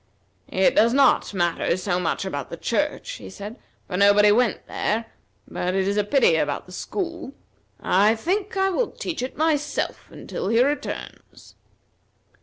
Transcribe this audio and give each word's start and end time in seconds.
"It 0.49 0.75
does 0.75 0.95
not 0.95 1.31
matter 1.31 1.77
so 1.77 1.99
much 1.99 2.25
about 2.25 2.49
the 2.49 2.57
church," 2.57 3.07
he 3.17 3.29
said, 3.29 3.59
"for 3.85 3.97
nobody 3.97 4.31
went 4.31 4.65
there; 4.65 5.05
but 5.47 5.75
it 5.75 5.87
is 5.87 5.95
a 5.95 6.03
pity 6.03 6.37
about 6.37 6.65
the 6.65 6.71
school. 6.71 7.33
I 7.79 8.15
think 8.15 8.57
I 8.57 8.71
will 8.71 8.89
teach 8.89 9.21
it 9.21 9.37
myself 9.37 10.07
until 10.09 10.47
he 10.47 10.59
returns." 10.63 11.53